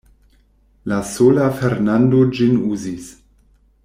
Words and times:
La 0.93 0.97
sola 1.09 1.45
Fernando 1.59 2.23
ĝin 2.39 2.57
uzis. 2.77 3.13